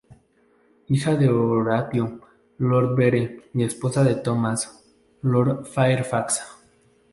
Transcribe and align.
Hija 0.87 1.15
de 1.15 1.29
Horatio, 1.29 2.21
Lord 2.57 2.95
Vere 2.95 3.51
y 3.53 3.61
esposa 3.63 4.03
de 4.03 4.15
Thomas; 4.15 4.83
Lord 5.21 5.67
Fairfax. 5.67 6.41